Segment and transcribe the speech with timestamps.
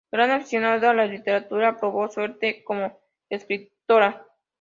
[0.11, 2.97] Gran aficionada a la literatura, probó suerte como
[3.29, 4.25] escritora.